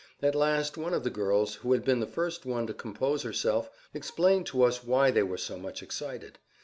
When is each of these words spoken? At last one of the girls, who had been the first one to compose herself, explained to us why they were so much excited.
At 0.19 0.33
last 0.33 0.77
one 0.77 0.95
of 0.95 1.03
the 1.03 1.11
girls, 1.11 1.53
who 1.57 1.73
had 1.73 1.85
been 1.85 1.99
the 1.99 2.07
first 2.07 2.43
one 2.43 2.65
to 2.65 2.73
compose 2.73 3.21
herself, 3.21 3.69
explained 3.93 4.47
to 4.47 4.63
us 4.63 4.83
why 4.83 5.11
they 5.11 5.21
were 5.21 5.37
so 5.37 5.59
much 5.59 5.83
excited. 5.83 6.39